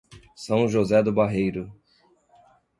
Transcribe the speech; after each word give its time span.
São 0.35 0.67
José 0.67 1.03
do 1.03 1.13
Barreiro 1.13 1.71